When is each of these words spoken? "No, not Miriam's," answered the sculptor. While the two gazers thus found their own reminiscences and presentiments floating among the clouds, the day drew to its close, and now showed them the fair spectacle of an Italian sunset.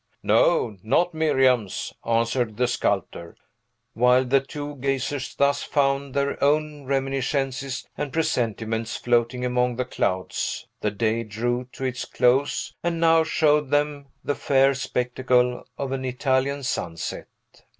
"No, 0.23 0.77
not 0.81 1.13
Miriam's," 1.13 1.93
answered 2.03 2.57
the 2.57 2.67
sculptor. 2.67 3.35
While 3.93 4.25
the 4.25 4.39
two 4.41 4.77
gazers 4.77 5.35
thus 5.35 5.61
found 5.61 6.15
their 6.15 6.43
own 6.43 6.85
reminiscences 6.87 7.87
and 7.95 8.11
presentiments 8.11 8.97
floating 8.97 9.45
among 9.45 9.75
the 9.75 9.85
clouds, 9.85 10.65
the 10.79 10.89
day 10.89 11.21
drew 11.23 11.65
to 11.73 11.83
its 11.83 12.05
close, 12.05 12.73
and 12.81 12.99
now 12.99 13.23
showed 13.23 13.69
them 13.69 14.07
the 14.23 14.33
fair 14.33 14.73
spectacle 14.73 15.67
of 15.77 15.91
an 15.91 16.03
Italian 16.03 16.63
sunset. 16.63 17.27